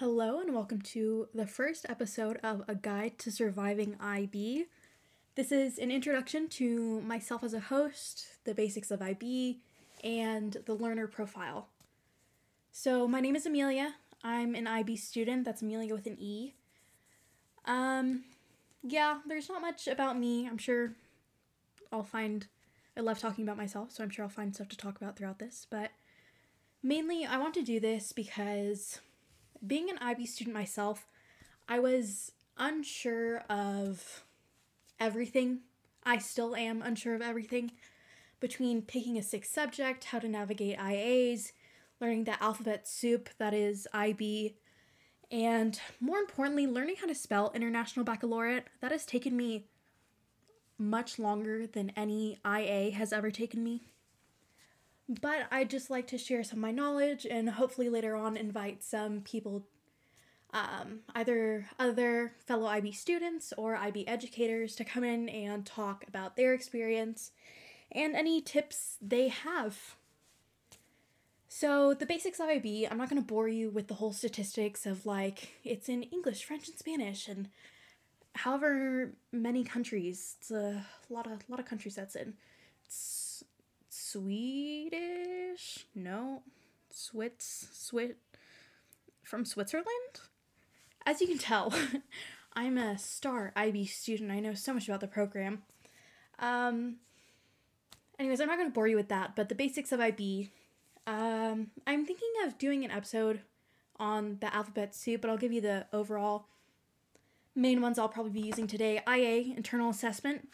[0.00, 4.64] Hello, and welcome to the first episode of A Guide to Surviving IB.
[5.34, 9.60] This is an introduction to myself as a host, the basics of IB,
[10.02, 11.68] and the learner profile.
[12.72, 13.96] So, my name is Amelia.
[14.24, 15.44] I'm an IB student.
[15.44, 16.54] That's Amelia with an E.
[17.66, 18.24] Um,
[18.82, 20.48] yeah, there's not much about me.
[20.48, 20.94] I'm sure
[21.92, 22.46] I'll find.
[22.96, 25.40] I love talking about myself, so I'm sure I'll find stuff to talk about throughout
[25.40, 25.66] this.
[25.68, 25.90] But
[26.82, 29.00] mainly, I want to do this because
[29.66, 31.06] being an IB student myself,
[31.68, 34.24] I was unsure of
[34.98, 35.60] everything.
[36.04, 37.72] I still am unsure of everything
[38.40, 41.52] between picking a sixth subject, how to navigate IAs,
[42.00, 44.56] learning the alphabet soup that is IB,
[45.30, 48.66] and more importantly, learning how to spell International Baccalaureate.
[48.80, 49.66] That has taken me
[50.76, 53.82] much longer than any IA has ever taken me.
[55.10, 58.84] But I'd just like to share some of my knowledge and hopefully later on invite
[58.84, 59.66] some people,
[60.52, 66.36] um, either other fellow IB students or IB educators, to come in and talk about
[66.36, 67.32] their experience
[67.90, 69.96] and any tips they have.
[71.48, 74.86] So, the basics of IB, I'm not going to bore you with the whole statistics
[74.86, 77.48] of like it's in English, French, and Spanish, and
[78.36, 80.36] however many countries.
[80.38, 82.34] It's a lot of lot of countries that's in.
[82.86, 83.19] It's
[84.10, 85.86] Swedish?
[85.94, 86.42] No.
[86.90, 88.16] Swiss Swit
[89.22, 89.86] from Switzerland?
[91.06, 91.72] As you can tell,
[92.54, 94.32] I'm a star IB student.
[94.32, 95.62] I know so much about the program.
[96.40, 96.96] Um
[98.18, 100.50] anyways, I'm not going to bore you with that, but the basics of IB.
[101.06, 103.42] Um I'm thinking of doing an episode
[103.96, 106.46] on the alphabet soup, but I'll give you the overall
[107.54, 109.02] main ones I'll probably be using today.
[109.08, 110.48] IA, internal assessment.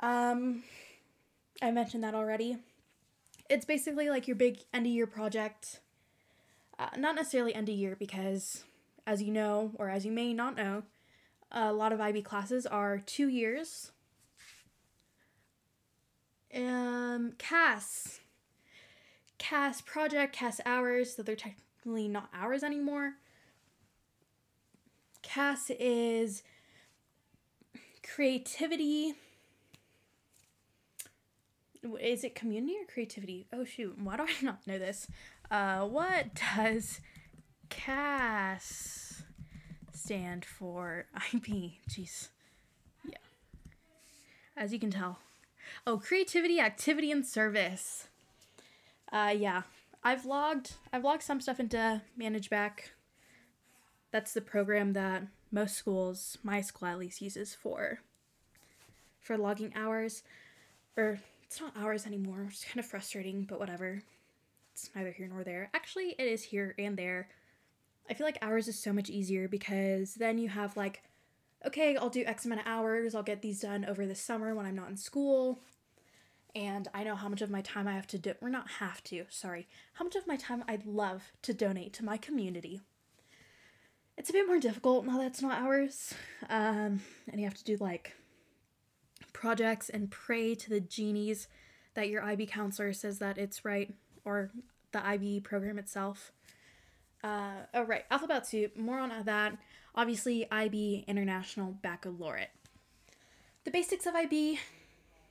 [0.00, 0.62] Um
[1.62, 2.58] I mentioned that already.
[3.48, 5.80] It's basically like your big end of year project.
[6.78, 8.64] Uh, not necessarily end of year because,
[9.06, 10.82] as you know, or as you may not know,
[11.52, 13.92] a lot of IB classes are two years.
[16.54, 18.20] Um, CAS.
[19.38, 23.14] CAS project, CAS hours, so they're technically not hours anymore.
[25.22, 26.42] CAS is
[28.02, 29.14] creativity,
[32.00, 33.46] is it community or creativity?
[33.52, 35.06] Oh shoot, why do I not know this?
[35.50, 37.00] Uh, what does
[37.68, 39.22] CAS
[39.92, 41.06] stand for?
[41.34, 42.28] IB, jeez.
[43.04, 43.18] Yeah.
[44.56, 45.18] As you can tell.
[45.86, 48.08] Oh, creativity, activity, and service.
[49.12, 49.62] Uh, yeah.
[50.02, 52.90] I've logged I've logged some stuff into ManageBac.
[54.10, 58.00] That's the program that most schools, my school at least, uses for
[59.20, 60.22] for logging hours
[60.96, 61.20] or
[61.54, 62.48] it's not ours anymore.
[62.50, 64.02] It's kind of frustrating, but whatever.
[64.72, 65.70] It's neither here nor there.
[65.72, 67.28] Actually, it is here and there.
[68.10, 71.04] I feel like ours is so much easier because then you have like,
[71.64, 73.14] okay, I'll do X amount of hours.
[73.14, 75.60] I'll get these done over the summer when I'm not in school.
[76.56, 79.04] And I know how much of my time I have to do, or not have
[79.04, 82.80] to, sorry, how much of my time I'd love to donate to my community.
[84.18, 86.14] It's a bit more difficult now that it's not ours.
[86.50, 88.12] Um, and you have to do like
[89.34, 91.48] projects and pray to the genies
[91.92, 93.92] that your IB counselor says that it's right
[94.24, 94.50] or
[94.92, 96.32] the IB program itself.
[97.22, 99.58] Uh, oh, right, Alphabet Soup, more on that.
[99.94, 102.50] Obviously, IB International Baccalaureate.
[103.64, 104.58] The basics of IB,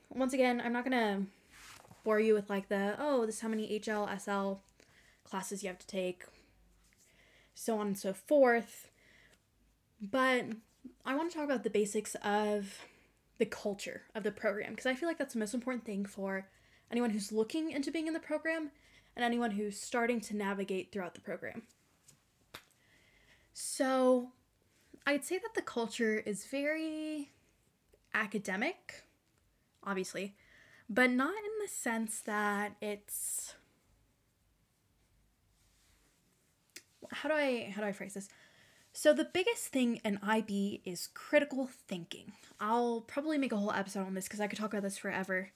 [0.09, 1.23] once again, I'm not gonna
[2.03, 4.59] bore you with like the, oh, this is how many HL, SL
[5.23, 6.23] classes you have to take,
[7.55, 8.89] so on and so forth.
[10.01, 10.45] But
[11.05, 12.79] I want to talk about the basics of
[13.37, 16.47] the culture of the program because I feel like that's the most important thing for
[16.91, 18.71] anyone who's looking into being in the program
[19.15, 21.63] and anyone who's starting to navigate throughout the program.
[23.53, 24.29] So,
[25.05, 27.31] I'd say that the culture is very
[28.13, 29.03] academic,
[29.83, 30.35] obviously,
[30.89, 33.53] but not in the sense that it's
[37.11, 38.29] how do I how do I phrase this?
[38.95, 42.33] So, the biggest thing in IB is critical thinking.
[42.59, 45.49] I'll probably make a whole episode on this because I could talk about this forever.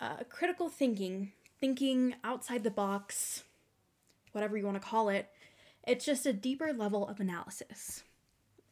[0.00, 3.42] Uh, critical thinking, thinking outside the box,
[4.30, 5.30] whatever you want to call it,
[5.82, 8.04] it's just a deeper level of analysis.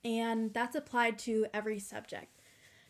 [0.05, 2.41] And that's applied to every subject.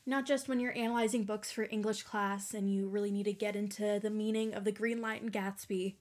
[0.05, 3.57] Not just when you're analyzing books for English class and you really need to get
[3.57, 5.95] into the meaning of the Green Light in Gatsby,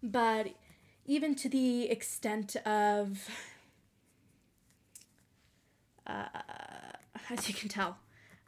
[0.00, 0.48] but
[1.06, 3.28] even to the extent of
[6.12, 6.26] uh,
[7.30, 7.96] as you can tell,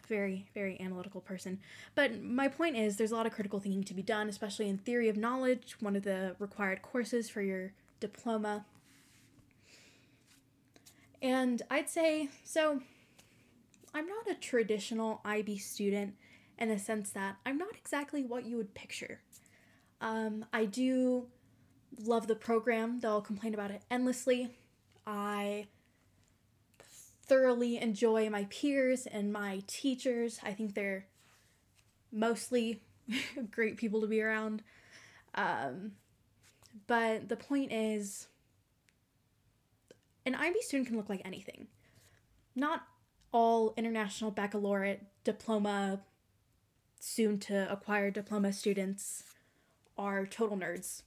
[0.06, 1.60] very, very analytical person.
[1.94, 4.78] But my point is, there's a lot of critical thinking to be done, especially in
[4.78, 8.66] theory of knowledge, one of the required courses for your diploma.
[11.22, 12.82] And I'd say, so
[13.94, 16.14] I'm not a traditional IB student
[16.58, 19.20] in the sense that I'm not exactly what you would picture.
[20.00, 21.28] Um, I do
[21.98, 24.50] love the program, though I'll complain about it endlessly.
[25.06, 25.66] I
[27.26, 30.38] thoroughly enjoy my peers and my teachers.
[30.42, 31.06] I think they're
[32.12, 32.82] mostly
[33.50, 34.62] great people to be around.
[35.34, 35.92] Um,
[36.86, 38.28] but the point is,
[40.26, 41.66] an IB student can look like anything.
[42.54, 42.82] Not
[43.32, 46.00] all international baccalaureate diploma,
[47.00, 49.24] soon to acquire diploma students
[49.98, 51.02] are total nerds.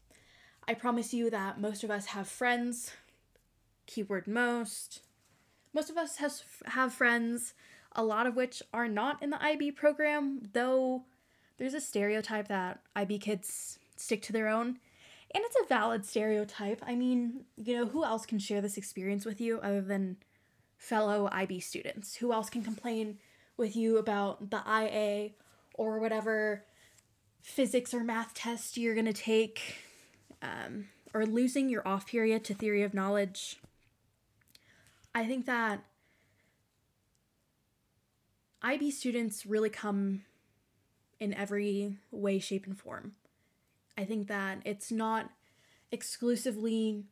[0.67, 2.91] I promise you that most of us have friends,
[3.85, 5.01] keyword most.
[5.77, 7.53] Most of us has, have friends,
[7.91, 11.03] a lot of which are not in the IB program, though
[11.59, 14.79] there's a stereotype that IB kids stick to their own.
[15.35, 16.81] And it's a valid stereotype.
[16.87, 20.17] I mean, you know, who else can share this experience with you other than
[20.79, 22.15] fellow IB students?
[22.15, 23.19] Who else can complain
[23.55, 25.33] with you about the IA
[25.75, 26.63] or whatever
[27.43, 29.75] physics or math test you're going to take?
[30.41, 33.57] Um, or losing your off period to theory of knowledge.
[35.17, 35.83] I think that
[38.61, 40.25] IB students really come
[41.19, 43.13] in every way, shape, and form.
[43.97, 45.31] I think that it's not
[45.91, 47.05] exclusively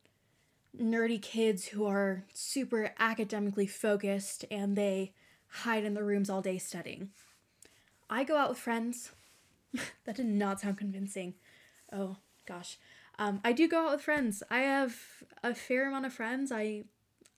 [0.80, 5.12] nerdy kids who are super academically focused and they
[5.48, 7.08] hide in their rooms all day studying.
[8.08, 9.10] I go out with friends.
[10.04, 11.34] that did not sound convincing.
[11.92, 12.78] Oh gosh.
[13.18, 14.44] Um, I do go out with friends.
[14.48, 14.94] I have
[15.42, 16.52] a fair amount of friends.
[16.52, 16.84] I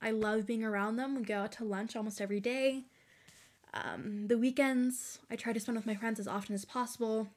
[0.01, 1.15] I love being around them.
[1.15, 2.85] We go out to lunch almost every day.
[3.73, 7.27] Um, the weekends, I try to spend with my friends as often as possible.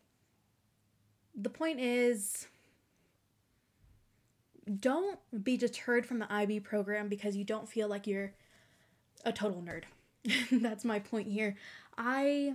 [1.34, 2.46] The point is,
[4.80, 8.32] don't be deterred from the IB program because you don't feel like you're
[9.24, 9.84] a total nerd.
[10.62, 11.56] That's my point here.
[11.98, 12.54] I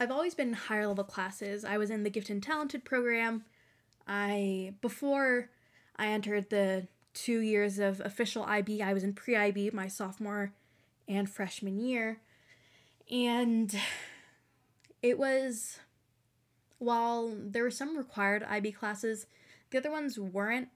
[0.00, 1.64] I've always been in higher level classes.
[1.64, 3.44] I was in the gifted and talented program.
[4.06, 5.50] I before
[5.96, 6.86] I entered the
[7.24, 10.52] 2 years of official IB, I was in pre-IB my sophomore
[11.08, 12.20] and freshman year.
[13.10, 13.74] And
[15.02, 15.80] it was,
[16.78, 19.26] while there were some required IB classes,
[19.70, 20.68] the other ones weren't.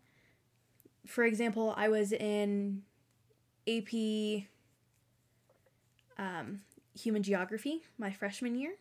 [1.07, 2.83] For example, I was in
[3.69, 4.45] AP
[6.19, 6.63] um,
[6.99, 8.75] Human Geography my freshman year.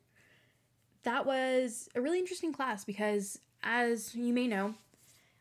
[1.04, 4.75] That was a really interesting class because, as you may know,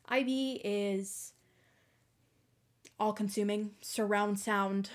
[0.09, 1.33] IB is
[3.01, 4.91] all consuming surround sound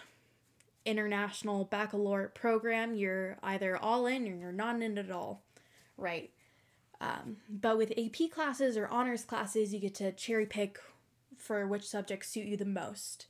[0.85, 5.41] international baccalaureate program, you're either all in or you're not in at all,
[5.97, 6.29] right?
[7.01, 10.79] Um, but with AP classes or honors classes, you get to cherry pick
[11.37, 13.25] for which subjects suit you the most.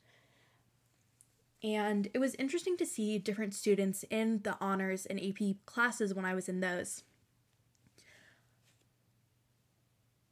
[1.64, 6.26] And it was interesting to see different students in the honors and AP classes when
[6.26, 7.04] I was in those.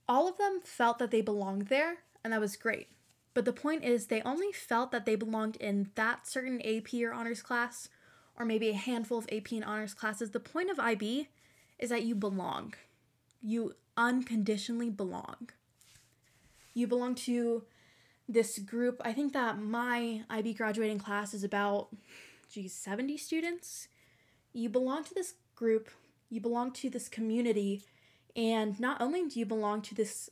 [0.07, 2.89] All of them felt that they belonged there, and that was great.
[3.33, 7.13] But the point is, they only felt that they belonged in that certain AP or
[7.13, 7.89] honors class,
[8.37, 10.31] or maybe a handful of AP and honors classes.
[10.31, 11.29] The point of IB
[11.79, 12.73] is that you belong.
[13.41, 15.49] You unconditionally belong.
[16.73, 17.63] You belong to
[18.27, 19.01] this group.
[19.03, 21.89] I think that my IB graduating class is about,
[22.51, 23.87] geez, 70 students.
[24.53, 25.89] You belong to this group,
[26.29, 27.83] you belong to this community,
[28.35, 30.29] and not only do you belong to this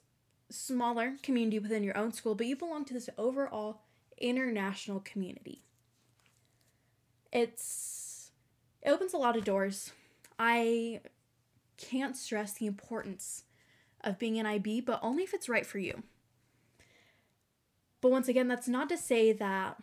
[0.52, 3.82] smaller community within your own school, but you belong to this overall
[4.18, 5.64] international community.
[7.32, 8.32] It's
[8.82, 9.92] it opens a lot of doors.
[10.38, 11.02] I
[11.78, 13.44] can't stress the importance
[14.04, 16.04] of being an IB, but only if it's right for you.
[18.02, 19.78] But once again, that's not to say that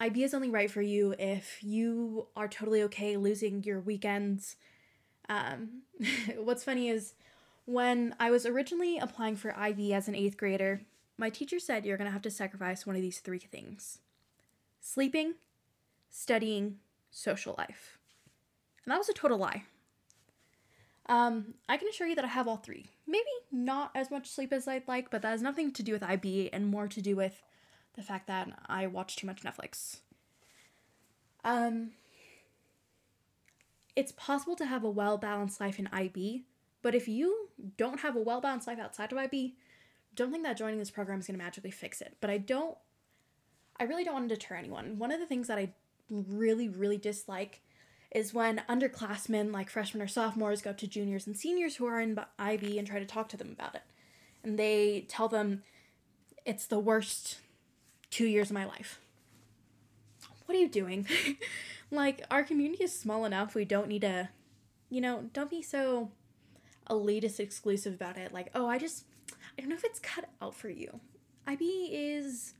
[0.00, 4.56] IB is only right for you if you are totally okay losing your weekends.
[5.28, 5.82] Um,
[6.36, 7.14] what's funny is
[7.66, 10.82] when I was originally applying for IB as an eighth grader,
[11.16, 13.98] my teacher said you're going to have to sacrifice one of these three things
[14.80, 15.34] sleeping,
[16.10, 16.78] studying,
[17.10, 17.98] social life.
[18.84, 19.62] And that was a total lie.
[21.06, 22.86] Um, I can assure you that I have all three.
[23.06, 26.02] Maybe not as much sleep as I'd like, but that has nothing to do with
[26.02, 27.42] IB and more to do with
[27.94, 29.98] the fact that I watch too much Netflix.
[31.44, 31.90] Um,
[33.96, 36.44] it's possible to have a well balanced life in IB
[36.84, 37.48] but if you
[37.78, 39.56] don't have a well balanced life outside of IB,
[40.14, 42.18] don't think that joining this program is going to magically fix it.
[42.20, 42.76] But I don't,
[43.80, 44.98] I really don't want to deter anyone.
[44.98, 45.72] One of the things that I
[46.10, 47.62] really, really dislike
[48.10, 51.98] is when underclassmen, like freshmen or sophomores, go up to juniors and seniors who are
[51.98, 53.82] in IB and try to talk to them about it.
[54.42, 55.62] And they tell them
[56.44, 57.38] it's the worst
[58.10, 59.00] two years of my life.
[60.44, 61.06] What are you doing?
[61.90, 63.54] like, our community is small enough.
[63.54, 64.28] We don't need to,
[64.90, 66.10] you know, don't be so
[66.88, 68.32] elitist exclusive about it.
[68.32, 69.04] Like, oh, I just,
[69.56, 71.00] I don't know if it's cut out for you.
[71.46, 72.54] IB is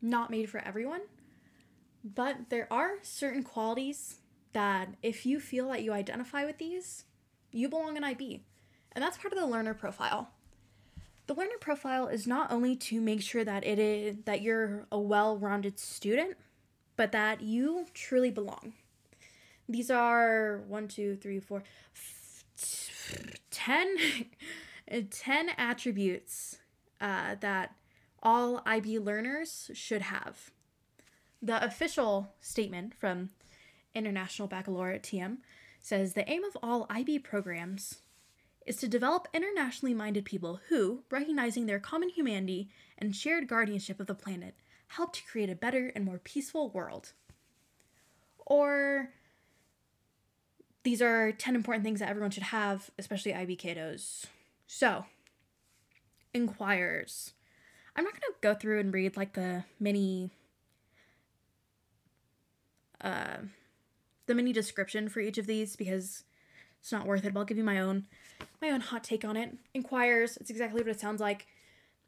[0.00, 1.02] not made for everyone,
[2.04, 4.16] but there are certain qualities
[4.52, 7.04] that if you feel that you identify with these,
[7.52, 8.42] you belong in IB.
[8.92, 10.30] And that's part of the learner profile.
[11.26, 14.98] The learner profile is not only to make sure that it is that you're a
[14.98, 16.36] well-rounded student,
[16.96, 18.74] but that you truly belong.
[19.72, 21.62] These are one, two, three, four,
[23.50, 23.96] ten,
[25.10, 26.58] ten attributes
[27.00, 27.74] uh, that
[28.22, 30.50] all IB learners should have.
[31.40, 33.30] The official statement from
[33.94, 35.38] International Baccalaureate TM
[35.80, 38.02] says the aim of all IB programs
[38.66, 44.06] is to develop internationally minded people who, recognizing their common humanity and shared guardianship of
[44.06, 44.54] the planet,
[44.88, 47.12] help to create a better and more peaceful world.
[48.46, 49.10] Or
[50.84, 54.26] these are 10 important things that everyone should have, especially IB kiddos.
[54.66, 55.04] So,
[56.34, 57.32] inquirers.
[57.94, 60.30] I'm not going to go through and read like the mini
[63.00, 63.38] uh
[64.26, 66.22] the mini description for each of these because
[66.80, 67.34] it's not worth it.
[67.34, 68.06] But I'll give you my own
[68.60, 69.56] my own hot take on it.
[69.74, 71.46] Inquirers, it's exactly what it sounds like.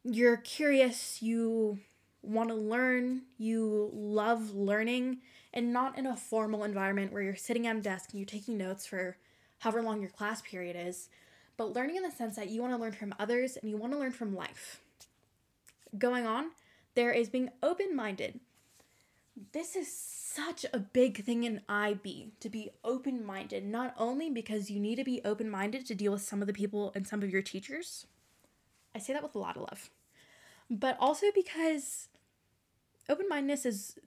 [0.05, 1.81] You're curious, you
[2.25, 5.19] want to learn, you love learning,
[5.53, 8.59] and not in a formal environment where you're sitting at a desk and you're taking
[8.59, 9.17] notes for
[9.61, 11.09] however long your class period is,
[11.57, 13.93] but learning in the sense that you want to learn from others and you want
[13.93, 14.81] to learn from life.
[15.97, 16.51] Going on,
[16.95, 18.41] there is being open minded.
[19.53, 24.71] This is such a big thing in IB to be open minded, not only because
[24.71, 27.23] you need to be open minded to deal with some of the people and some
[27.23, 28.07] of your teachers.
[28.95, 29.91] I say that with a lot of love.
[30.71, 32.09] But also because
[33.09, 33.99] open mindedness is,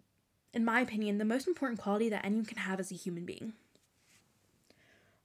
[0.54, 3.54] in my opinion, the most important quality that anyone can have as a human being.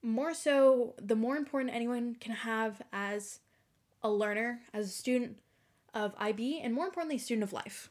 [0.03, 3.39] More so, the more important anyone can have as
[4.03, 5.39] a learner, as a student
[5.95, 7.89] of IB, and more importantly, student of life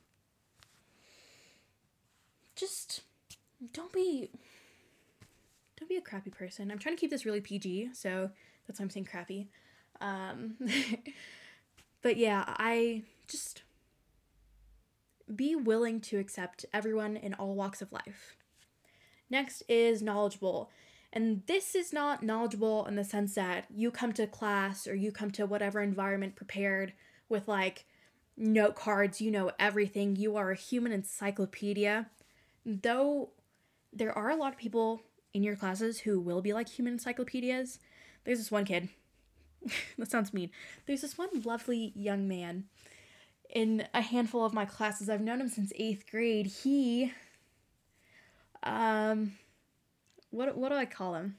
[2.62, 3.02] just
[3.74, 4.30] don't be
[5.78, 6.70] don't be a crappy person.
[6.72, 8.30] I'm trying to keep this really PG, so
[8.68, 9.48] that's why I'm saying crappy.
[10.00, 10.56] Um,
[12.04, 13.64] but yeah, I just
[15.32, 18.36] be willing to accept everyone in all walks of life.
[19.30, 20.70] Next is knowledgeable.
[21.14, 25.12] And this is not knowledgeable in the sense that you come to class or you
[25.12, 26.94] come to whatever environment prepared
[27.28, 27.86] with like
[28.38, 32.08] note cards, you know everything, you are a human encyclopedia
[32.66, 33.30] though
[33.94, 35.02] there are a lot of people
[35.34, 37.80] in your classes who will be like human encyclopedias,
[38.24, 38.90] there's this one kid.
[39.98, 40.50] that sounds mean.
[40.86, 42.66] There's this one lovely young man
[43.52, 45.10] in a handful of my classes.
[45.10, 46.48] I've known him since eighth grade.
[46.48, 47.14] He,
[48.64, 49.34] um,
[50.30, 51.38] what what do I call him?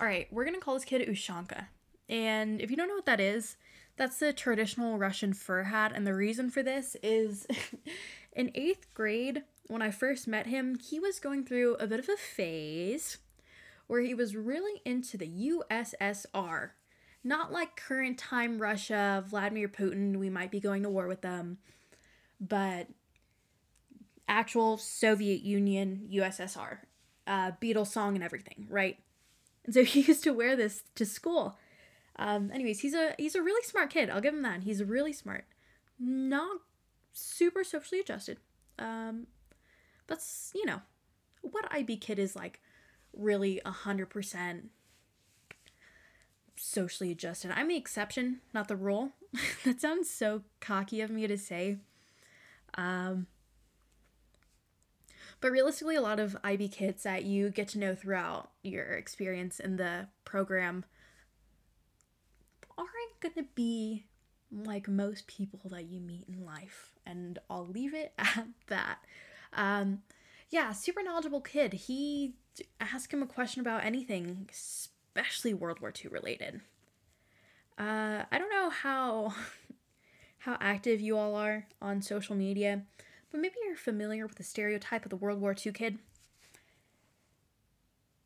[0.00, 1.66] All right, we're gonna call this kid Ushanka.
[2.08, 3.56] And if you don't know what that is,
[3.96, 5.92] that's the traditional Russian fur hat.
[5.94, 7.46] And the reason for this is
[8.34, 12.08] In eighth grade, when I first met him, he was going through a bit of
[12.08, 13.18] a phase
[13.86, 16.70] where he was really into the USSR.
[17.24, 21.58] Not like current time Russia, Vladimir Putin, we might be going to war with them,
[22.38, 22.88] but
[24.28, 26.78] actual Soviet Union, USSR,
[27.26, 28.98] uh, Beatles song and everything, right?
[29.64, 31.58] And so he used to wear this to school.
[32.16, 34.08] Um, anyways, he's a he's a really smart kid.
[34.10, 34.62] I'll give him that.
[34.62, 35.46] He's really smart.
[35.98, 36.58] Not
[37.12, 38.38] super socially adjusted.
[38.78, 39.26] Um,
[40.06, 40.82] that's, you know,
[41.40, 42.60] what IB kid is like
[43.16, 44.62] really 100%
[46.56, 47.50] socially adjusted.
[47.54, 49.12] I'm the exception, not the rule.
[49.64, 51.78] that sounds so cocky of me to say.
[52.76, 53.26] Um,
[55.40, 59.60] but realistically, a lot of IB kids that you get to know throughout your experience
[59.60, 60.84] in the program
[62.78, 64.06] aren't going to be
[64.50, 66.92] like most people that you meet in life.
[67.04, 68.98] And I'll leave it at that.
[69.52, 70.02] Um,
[70.50, 71.72] yeah, super knowledgeable kid.
[71.74, 72.34] He
[72.80, 74.48] asked him a question about anything,
[75.14, 76.60] especially World War II related.
[77.78, 79.34] Uh, I don't know how
[80.38, 82.82] how active you all are on social media,
[83.30, 85.98] but maybe you're familiar with the stereotype of the World War II kid.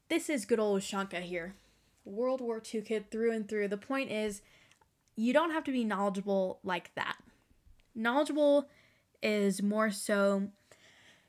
[0.08, 1.54] This is good old Shanka here.
[2.04, 3.68] World War II kid through and through.
[3.68, 4.40] The point is,
[5.14, 7.16] you don't have to be knowledgeable like that.
[7.94, 8.68] Knowledgeable
[9.22, 10.48] is more so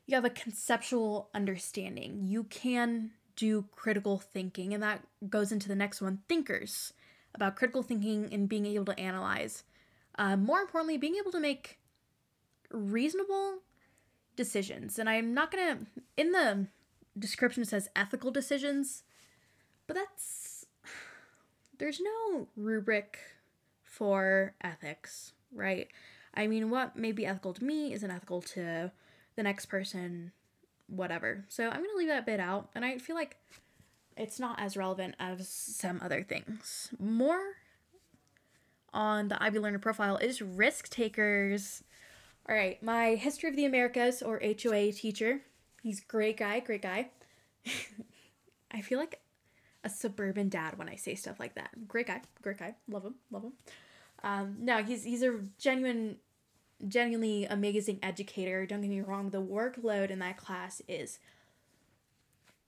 [0.08, 2.22] you have a conceptual understanding.
[2.24, 6.94] You can do critical thinking, and that goes into the next one thinkers
[7.34, 9.64] about critical thinking and being able to analyze.
[10.18, 11.80] Uh, more importantly, being able to make
[12.72, 13.60] reasonable
[14.36, 15.00] decisions.
[15.00, 15.86] And I'm not to,
[16.18, 16.68] in the
[17.18, 19.04] description, it says ethical decisions,
[19.88, 20.66] but that's,
[21.78, 23.18] there's no rubric
[23.84, 25.88] for ethics, right?
[26.34, 28.92] I mean, what may be ethical to me isn't ethical to
[29.36, 30.32] the next person,
[30.90, 31.46] whatever.
[31.50, 32.70] So I'm going to leave that bit out.
[32.76, 33.38] And I feel like
[34.18, 36.90] it's not as relevant as some other things.
[37.00, 37.42] More
[38.94, 41.84] on the IB Learner profile is risk takers.
[42.48, 45.42] All right, my History of the Americas or HOA teacher.
[45.84, 47.10] He's great guy, great guy.
[48.72, 49.22] I feel like
[49.84, 51.88] a suburban dad when I say stuff like that.
[51.88, 52.76] Great guy, great guy.
[52.90, 53.54] Love him, love him.
[54.24, 56.18] Um, no, he's he's a genuine,
[56.88, 58.66] genuinely amazing educator.
[58.66, 59.30] Don't get me wrong.
[59.30, 61.20] The workload in that class is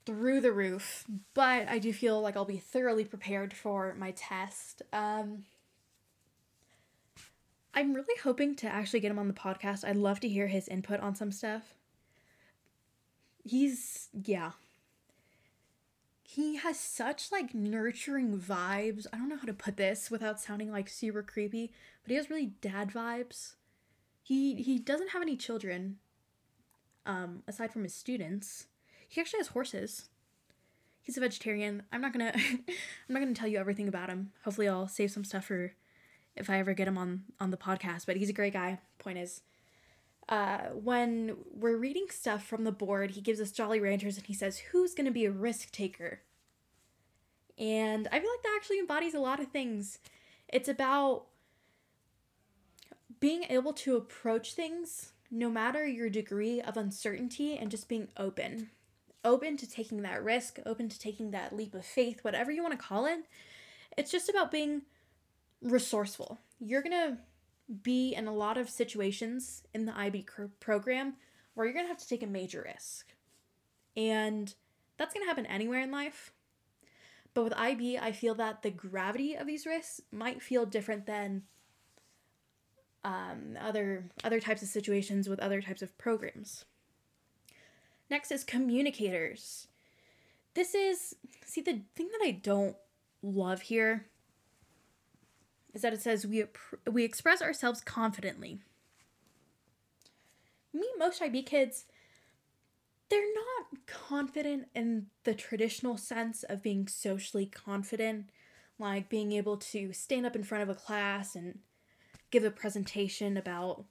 [0.05, 4.81] through the roof, but I do feel like I'll be thoroughly prepared for my test.
[4.91, 5.43] Um,
[7.73, 9.87] I'm really hoping to actually get him on the podcast.
[9.87, 11.75] I'd love to hear his input on some stuff.
[13.43, 14.51] He's, yeah.
[16.23, 19.05] He has such like nurturing vibes.
[19.11, 21.71] I don't know how to put this without sounding like super creepy,
[22.03, 23.53] but he has really dad vibes.
[24.21, 25.97] He he doesn't have any children
[27.05, 28.67] um aside from his students.
[29.07, 30.09] He actually has horses.
[31.01, 31.83] He's a vegetarian.
[31.91, 32.63] I'm not to I'm
[33.09, 34.31] not to tell you everything about him.
[34.43, 35.73] Hopefully I'll save some stuff for
[36.35, 38.05] if I ever get him on on the podcast.
[38.05, 38.79] But he's a great guy.
[38.99, 39.41] Point is,
[40.29, 44.33] uh, when we're reading stuff from the board, he gives us Jolly Ranchers and he
[44.33, 46.21] says, "Who's to be a risk taker?"
[47.57, 49.99] And I feel like that actually embodies a lot of things.
[50.47, 51.25] It's about
[53.21, 58.69] being able to approach things no matter your degree of uncertainty and just being open.
[59.23, 62.77] Open to taking that risk, open to taking that leap of faith, whatever you want
[62.77, 63.19] to call it.
[63.95, 64.81] It's just about being
[65.61, 66.39] resourceful.
[66.59, 67.17] You're going to
[67.83, 70.25] be in a lot of situations in the IB
[70.59, 71.13] program
[71.53, 73.13] where you're going to have to take a major risk.
[73.95, 74.53] And
[74.97, 76.33] that's going to happen anywhere in life.
[77.33, 81.43] But with IB, I feel that the gravity of these risks might feel different than
[83.03, 86.65] um, other other types of situations with other types of programs.
[88.09, 89.67] Next is communicators.
[90.53, 92.75] This is see the thing that I don't
[93.23, 94.07] love here
[95.73, 96.45] is that it says we
[96.89, 98.59] we express ourselves confidently.
[100.73, 101.85] Me, most IB kids,
[103.09, 108.29] they're not confident in the traditional sense of being socially confident,
[108.79, 111.59] like being able to stand up in front of a class and
[112.31, 113.85] give a presentation about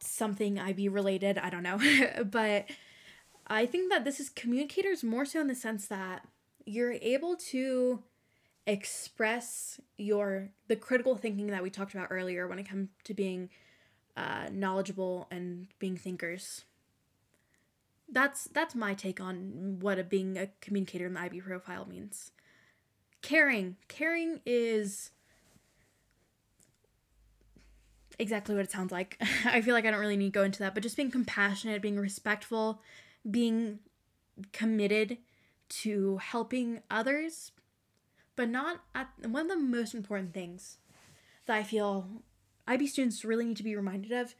[0.00, 1.38] something IB related.
[1.38, 1.78] I don't know.
[2.24, 2.66] but
[3.46, 6.26] I think that this is communicators more so in the sense that
[6.64, 8.02] you're able to
[8.66, 13.50] express your the critical thinking that we talked about earlier when it comes to being
[14.16, 16.62] uh, knowledgeable and being thinkers.
[18.10, 22.30] That's that's my take on what a, being a communicator in the IB profile means.
[23.22, 25.10] Caring, caring is
[28.18, 29.20] exactly what it sounds like.
[29.44, 31.82] I feel like I don't really need to go into that, but just being compassionate,
[31.82, 32.82] being respectful,
[33.28, 33.80] being
[34.52, 35.18] committed
[35.68, 37.52] to helping others,
[38.36, 40.78] but not at one of the most important things
[41.46, 42.06] that I feel
[42.66, 44.34] IB students really need to be reminded of.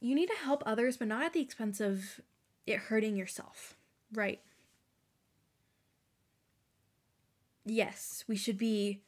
[0.00, 2.20] You need to help others, but not at the expense of
[2.66, 3.76] it hurting yourself,
[4.12, 4.40] right?
[7.64, 9.02] Yes, we should be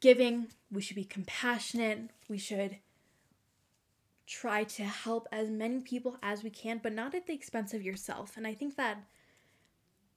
[0.00, 2.78] giving, we should be compassionate, we should
[4.26, 7.82] try to help as many people as we can, but not at the expense of
[7.82, 8.36] yourself.
[8.36, 9.04] And I think that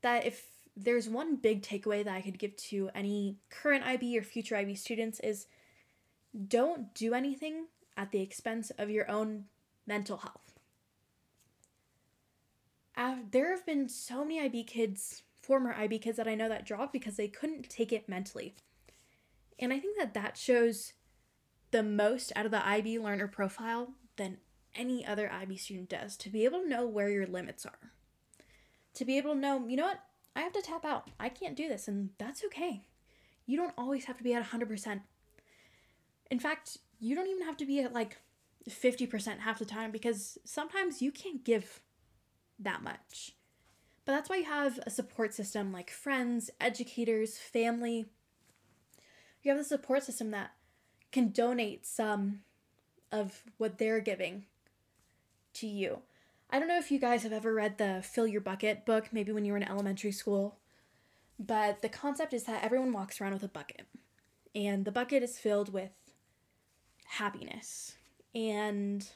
[0.02, 4.24] that if there's one big takeaway that I could give to any current IB or
[4.24, 5.46] future IB students is
[6.48, 7.66] don't do anything
[7.98, 9.46] at the expense of your own
[9.86, 10.54] mental health.
[13.32, 16.94] There have been so many IB kids, former IB kids that I know that dropped
[16.94, 18.56] because they couldn't take it mentally.
[19.60, 20.94] And I think that that shows
[21.72, 24.38] the most out of the IB learner profile than
[24.76, 27.92] any other IB student does to be able to know where your limits are.
[28.96, 30.00] To be able to know, you know what,
[30.36, 31.10] I have to tap out.
[31.20, 32.84] I can't do this, and that's okay.
[33.46, 35.02] You don't always have to be at 100%.
[36.32, 38.18] In fact, you don't even have to be at like
[38.70, 41.82] 50% half the time because sometimes you can't give
[42.60, 43.34] that much.
[44.06, 48.08] But that's why you have a support system like friends, educators, family,
[49.44, 50.52] you have the support system that
[51.12, 52.42] can donate some
[53.12, 54.46] of what they're giving
[55.54, 56.00] to you.
[56.50, 59.32] I don't know if you guys have ever read the Fill Your Bucket book, maybe
[59.32, 60.58] when you were in elementary school,
[61.40, 63.86] but the concept is that everyone walks around with a bucket,
[64.56, 65.92] and the bucket is filled with
[67.06, 67.96] happiness.
[68.36, 69.08] And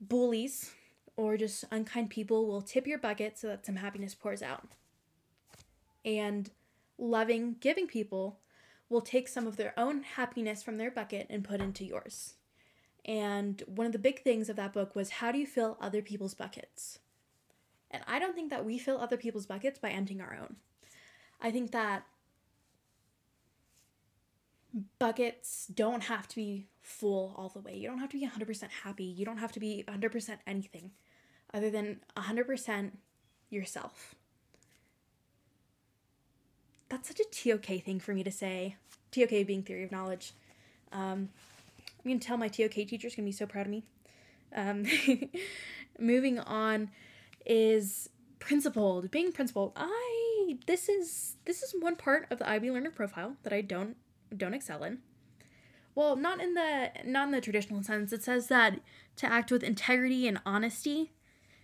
[0.00, 0.72] bullies
[1.16, 4.68] or just unkind people will tip your bucket so that some happiness pours out.
[6.04, 6.50] And
[6.98, 8.40] loving, giving people
[8.88, 12.34] will take some of their own happiness from their bucket and put into yours.
[13.04, 16.02] And one of the big things of that book was how do you fill other
[16.02, 16.98] people's buckets?
[17.90, 20.56] And I don't think that we fill other people's buckets by emptying our own.
[21.40, 22.04] I think that
[24.98, 27.76] buckets don't have to be full all the way.
[27.76, 29.04] You don't have to be 100% happy.
[29.04, 30.90] You don't have to be 100% anything
[31.54, 32.90] other than 100%
[33.50, 34.14] yourself.
[36.88, 38.76] That's such a TOK thing for me to say.
[39.10, 40.32] TOK being theory of knowledge.
[40.92, 41.28] Um,
[42.04, 43.84] I'm to tell my TOK teacher's to be so proud of me.
[44.54, 44.86] Um,
[45.98, 46.90] moving on
[47.44, 49.10] is principled.
[49.10, 53.52] Being principled, I this is this is one part of the IB learner profile that
[53.52, 53.96] I don't
[54.34, 54.98] don't excel in.
[55.94, 58.12] Well, not in the not in the traditional sense.
[58.12, 58.80] It says that
[59.16, 61.12] to act with integrity and honesty,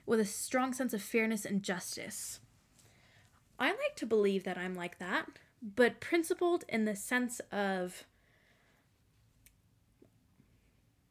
[0.07, 2.41] with a strong sense of fairness and justice.
[3.65, 5.27] I like to believe that I'm like that,
[5.63, 8.05] but principled in the sense of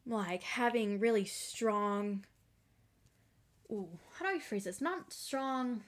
[0.06, 2.26] like having really strong
[3.72, 3.88] ooh,
[4.18, 4.82] how do I phrase this?
[4.82, 5.82] Not strong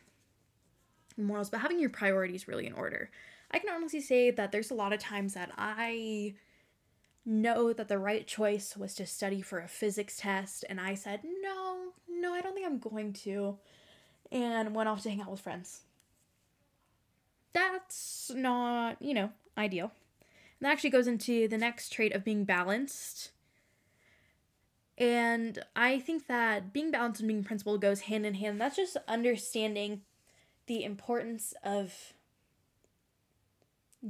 [1.18, 3.12] morals, but having your priorities really in order.
[3.52, 6.34] I can honestly say that there's a lot of times that I
[7.26, 11.22] know that the right choice was to study for a physics test, and I said,
[11.42, 13.58] no, no, I don't think I'm going to,
[14.32, 15.82] and went off to hang out with friends.
[17.56, 19.94] That's not, you know, ideal.
[20.60, 23.32] And that actually goes into the next trait of being balanced.
[24.98, 28.60] And I think that being balanced and being principled goes hand in hand.
[28.60, 30.02] That's just understanding
[30.68, 32.14] the importance of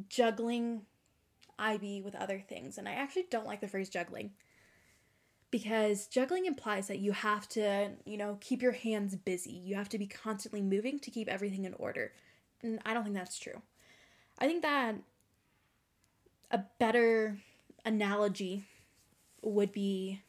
[0.10, 0.82] juggling
[1.60, 2.80] IB with other things.
[2.80, 4.32] And I actually don't like the phrase juggling
[5.52, 9.52] because juggling implies that you have to, you know, keep your hands busy.
[9.52, 12.12] You have to be constantly moving to keep everything in order.
[12.64, 13.62] I don't think that's true.
[14.40, 14.96] I think that
[16.52, 17.38] a better
[17.86, 18.66] analogy
[19.42, 20.22] would be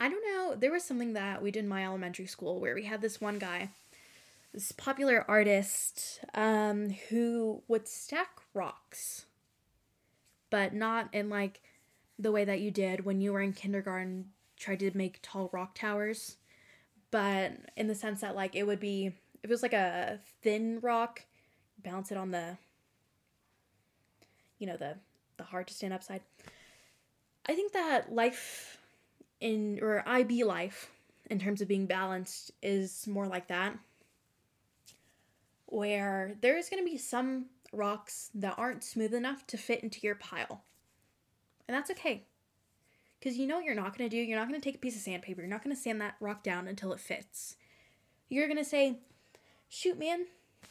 [0.00, 2.84] I don't know, there was something that we did in my elementary school where we
[2.84, 3.70] had this one guy
[4.52, 9.26] this popular artist um, who would stack rocks,
[10.50, 11.60] but not in like
[12.18, 15.74] the way that you did when you were in kindergarten, tried to make tall rock
[15.74, 16.36] towers,
[17.10, 20.80] but in the sense that like it would be, if it was like a thin
[20.80, 21.24] rock,
[21.82, 22.56] balance it on the,
[24.58, 24.96] you know, the
[25.36, 26.20] the hard to stand up side.
[27.46, 28.78] I think that life
[29.40, 30.90] in or IB life
[31.30, 33.78] in terms of being balanced is more like that
[35.66, 40.14] where there's going to be some rocks that aren't smooth enough to fit into your
[40.14, 40.62] pile.
[41.66, 42.24] And that's okay.
[43.18, 44.22] Because you know what you're not going to do?
[44.22, 45.40] You're not going to take a piece of sandpaper.
[45.40, 47.56] You're not going to sand that rock down until it fits.
[48.28, 48.98] You're going to say,
[49.68, 50.26] shoot, man,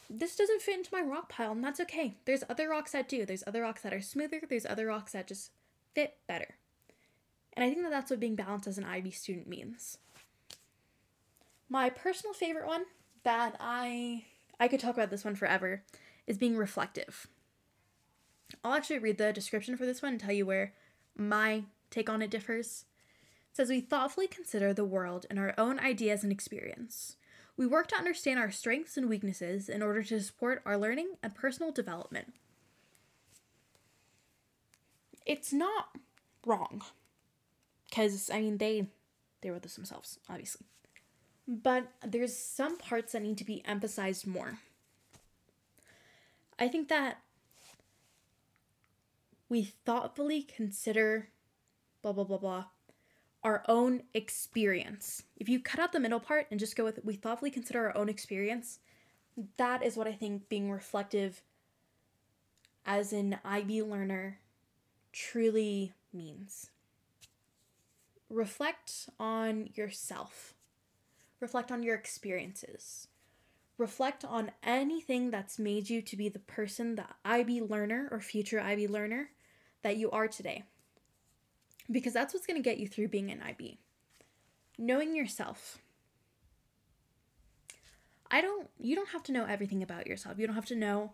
[0.09, 2.15] this doesn't fit into my rock pile, and that's okay.
[2.25, 3.25] There's other rocks that do.
[3.25, 4.41] There's other rocks that are smoother.
[4.47, 5.51] There's other rocks that just
[5.93, 6.55] fit better.
[7.53, 9.97] And I think that that's what being balanced as an IB student means.
[11.69, 12.85] My personal favorite one
[13.23, 14.23] that I
[14.59, 15.83] I could talk about this one forever,
[16.25, 17.27] is being reflective.
[18.63, 20.73] I'll actually read the description for this one and tell you where
[21.15, 22.85] my take on it differs.
[23.51, 27.15] It says we thoughtfully consider the world and our own ideas and experience.
[27.55, 31.33] We work to understand our strengths and weaknesses in order to support our learning and
[31.33, 32.33] personal development.
[35.25, 35.89] It's not
[36.45, 36.83] wrong.
[37.93, 38.87] Cuz I mean they
[39.41, 40.65] they wrote this themselves, obviously
[41.47, 44.59] but there's some parts that need to be emphasized more.
[46.59, 47.21] I think that
[49.47, 51.29] we thoughtfully consider
[52.13, 52.65] blah blah blah blah
[53.43, 55.23] our own experience.
[55.37, 57.97] If you cut out the middle part and just go with we thoughtfully consider our
[57.97, 58.79] own experience,
[59.57, 61.41] that is what I think being reflective
[62.85, 64.39] as an IB learner
[65.13, 66.71] truly means.
[68.29, 70.55] Reflect on yourself
[71.39, 73.07] Reflect on your experiences.
[73.77, 78.59] Reflect on anything that's made you to be the person, the IB learner or future
[78.59, 79.29] IB learner
[79.83, 80.63] that you are today.
[81.89, 83.79] Because that's what's going to get you through being an IB.
[84.77, 85.79] Knowing yourself.
[88.29, 90.37] I don't, you don't have to know everything about yourself.
[90.37, 91.13] You don't have to know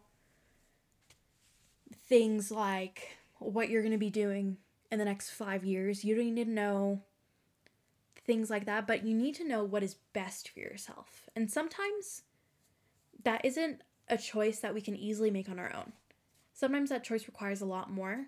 [2.08, 4.58] things like what you're going to be doing
[4.92, 6.04] in the next five years.
[6.04, 7.02] You don't need to know
[8.26, 11.30] things like that, but you need to know what is best for yourself.
[11.36, 12.24] And sometimes
[13.24, 15.94] that isn't a choice that we can easily make on our own.
[16.54, 18.28] sometimes that choice requires a lot more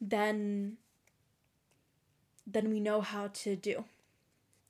[0.00, 0.76] than
[2.50, 3.84] than we know how to do.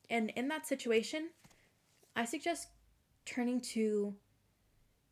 [0.08, 1.30] And in that situation,
[2.16, 2.68] I suggest
[3.24, 4.14] turning to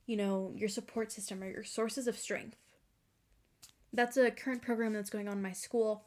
[0.08, 2.56] you know, your support system or your sources of strength.
[3.92, 6.02] That's a current program that's going on in my school,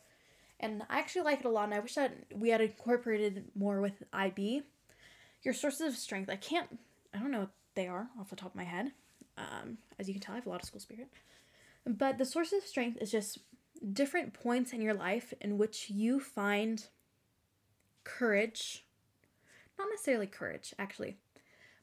[0.59, 1.65] and I actually like it a lot.
[1.65, 4.63] And I wish that we had incorporated more with IB.
[5.43, 6.29] Your sources of strength.
[6.29, 6.79] I can't.
[7.13, 8.91] I don't know what they are off the top of my head.
[9.37, 11.07] Um, as you can tell, I have a lot of school spirit.
[11.85, 13.39] But the sources of strength is just
[13.93, 16.85] different points in your life in which you find
[18.03, 18.85] courage.
[19.77, 21.17] Not necessarily courage, actually,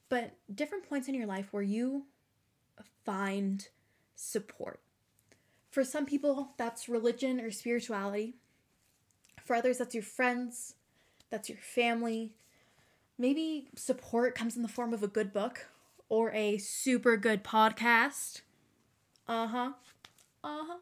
[0.09, 2.05] but different points in your life where you
[3.05, 3.69] find
[4.15, 4.81] support.
[5.71, 8.35] For some people, that's religion or spirituality.
[9.45, 10.75] For others, that's your friends,
[11.31, 12.33] that's your family.
[13.19, 15.67] Maybe support comes in the form of a good book
[16.09, 18.43] or a super good podcast.
[19.27, 19.73] Uh huh.
[20.45, 20.79] Uh huh.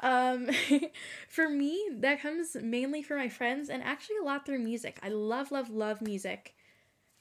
[0.00, 0.50] Um,
[1.28, 4.98] for me, that comes mainly for my friends and actually a lot through music.
[5.02, 6.54] I love, love, love music.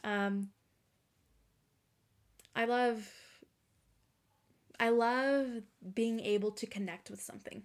[0.04, 0.50] Um,
[2.56, 3.10] I love
[4.80, 5.48] I love
[5.94, 7.64] being able to connect with something.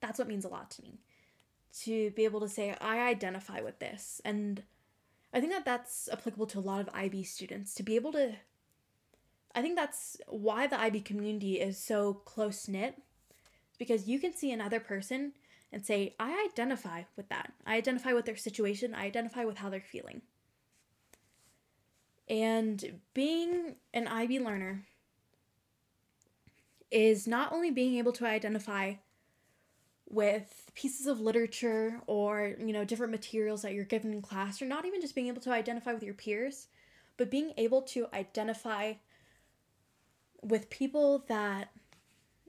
[0.00, 0.98] That's what means a lot to me.
[1.84, 4.62] To be able to say I identify with this and
[5.32, 8.34] I think that that's applicable to a lot of IB students to be able to
[9.54, 13.00] I think that's why the IB community is so close knit
[13.82, 15.32] because you can see another person
[15.72, 17.52] and say I identify with that.
[17.66, 20.22] I identify with their situation, I identify with how they're feeling.
[22.28, 24.84] And being an IB learner
[26.92, 28.94] is not only being able to identify
[30.08, 34.66] with pieces of literature or, you know, different materials that you're given in class, or
[34.66, 36.68] not even just being able to identify with your peers,
[37.16, 38.92] but being able to identify
[40.40, 41.70] with people that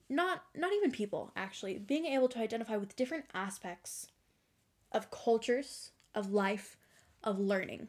[0.10, 4.08] not not even people actually being able to identify with different aspects
[4.92, 6.78] of cultures of life
[7.24, 7.88] of learning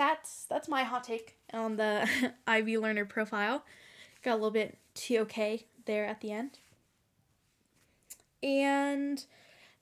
[0.00, 2.08] that's that's my hot take on the
[2.46, 3.62] IB learner profile.
[4.24, 6.58] Got a little bit TOK there at the end.
[8.42, 9.22] And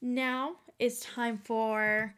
[0.02, 2.16] now it's time for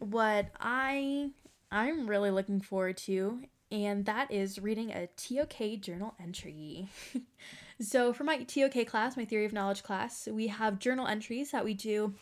[0.00, 1.30] what I
[1.70, 3.38] I'm really looking forward to
[3.70, 6.88] and that is reading a TOK journal entry.
[7.80, 11.64] so for my TOK class, my theory of knowledge class, we have journal entries that
[11.64, 12.14] we do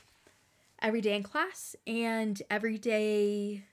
[0.81, 3.64] every day in class and every day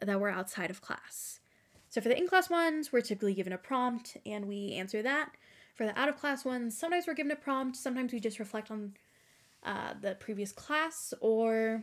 [0.00, 1.40] that we're outside of class.
[1.88, 5.30] So for the in class ones, we're typically given a prompt and we answer that.
[5.74, 8.70] For the out of class ones, sometimes we're given a prompt, sometimes we just reflect
[8.70, 8.94] on
[9.62, 11.82] uh, the previous class or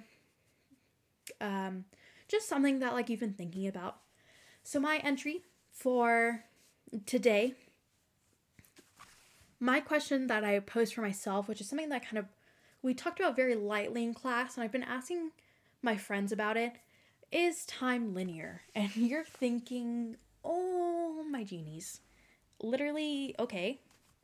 [1.41, 1.86] um,
[2.28, 3.98] just something that like you've been thinking about.
[4.63, 6.45] So my entry for
[7.06, 7.54] today,
[9.60, 12.26] my question that I posed for myself, which is something that kind of
[12.82, 15.32] we talked about very lightly in class, and I've been asking
[15.82, 16.73] my friends about it,
[17.32, 18.62] is time linear?
[18.76, 22.02] And you're thinking, oh, my genies.
[22.62, 23.80] Literally, okay,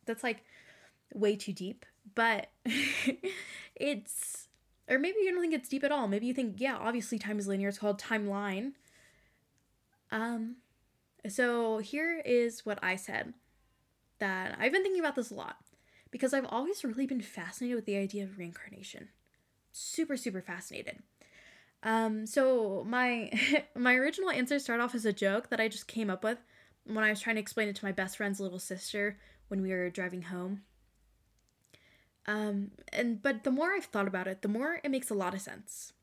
[0.06, 0.44] that's like
[1.14, 2.50] way too deep, but
[3.76, 4.48] it's,
[4.88, 6.08] or maybe you don't think it's deep at all.
[6.08, 7.70] Maybe you think, yeah, obviously time is linear.
[7.70, 8.74] It's called timeline.
[10.12, 10.58] Um,
[11.28, 13.34] so here is what I said
[14.20, 15.58] that I've been thinking about this a lot
[16.12, 19.10] because I've always really been fascinated with the idea of reincarnation.
[19.72, 21.00] Super, super fascinated.
[21.84, 23.32] Um, so my
[23.76, 26.40] my original answer started off as a joke that I just came up with
[26.86, 29.18] when I was trying to explain it to my best friend's little sister
[29.48, 30.64] when we were driving home.
[32.26, 35.34] Um, and but the more I've thought about it, the more it makes a lot
[35.34, 35.94] of sense.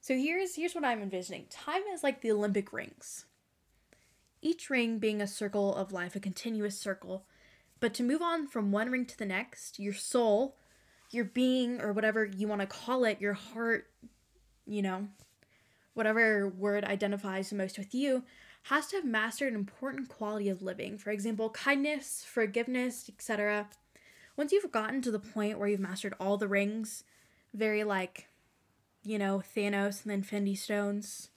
[0.00, 1.46] So here's here's what I'm envisioning.
[1.50, 3.26] Time is like the Olympic rings.
[4.40, 7.26] Each ring being a circle of life, a continuous circle.
[7.80, 10.56] But to move on from one ring to the next, your soul,
[11.10, 13.90] your being, or whatever you want to call it, your heart,
[14.66, 15.08] you know,
[15.92, 18.24] whatever word identifies the most with you,
[18.64, 20.96] has to have mastered an important quality of living.
[20.96, 23.68] For example, kindness, forgiveness, etc.
[24.36, 27.04] Once you've gotten to the point where you've mastered all the rings,
[27.52, 28.29] very like,
[29.04, 31.30] you know, Thanos and then Infinity Stones.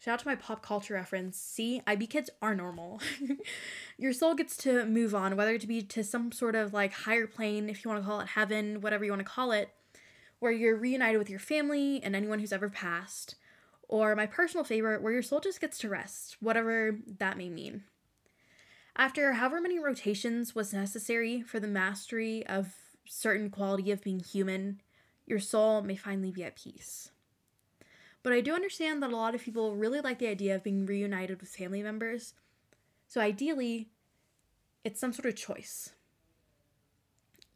[0.00, 1.36] Shout out to my pop culture reference.
[1.36, 3.00] See, IB kids are normal.
[3.98, 7.26] Your soul gets to move on, whether it be to some sort of like higher
[7.26, 9.70] plane, if you want to call it heaven, whatever you want to call it,
[10.38, 13.34] where you're reunited with your family and anyone who's ever passed,
[13.88, 17.82] or my personal favorite, where your soul just gets to rest, whatever that may mean.
[18.94, 24.80] After however many rotations was necessary for the mastery of certain quality of being human,
[25.28, 27.10] your soul may finally be at peace.
[28.22, 30.86] But I do understand that a lot of people really like the idea of being
[30.86, 32.34] reunited with family members.
[33.06, 33.90] So ideally,
[34.84, 35.90] it's some sort of choice.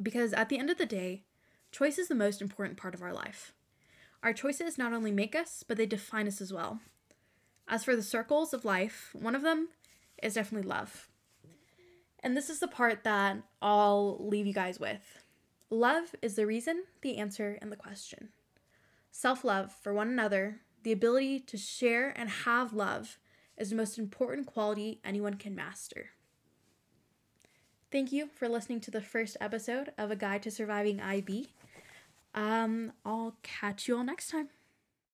[0.01, 1.25] Because at the end of the day,
[1.71, 3.53] choice is the most important part of our life.
[4.23, 6.81] Our choices not only make us, but they define us as well.
[7.67, 9.69] As for the circles of life, one of them
[10.23, 11.09] is definitely love.
[12.21, 15.22] And this is the part that I'll leave you guys with.
[15.73, 18.29] Love is the reason, the answer, and the question.
[19.11, 23.19] Self love for one another, the ability to share and have love,
[23.57, 26.11] is the most important quality anyone can master.
[27.91, 31.55] Thank you for listening to the first episode of A Guide to Surviving IB.
[32.35, 34.51] Um, I'll catch you all next time.